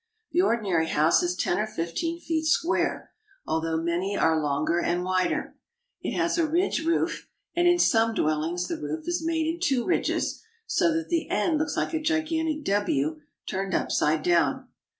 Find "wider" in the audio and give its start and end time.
5.03-5.53